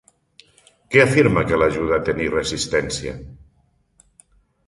Què 0.93 1.01
afirma 1.01 1.43
que 1.51 1.59
l'ajuda 1.61 1.93
a 1.97 2.01
tenir 2.09 2.31
resistència? 2.35 3.13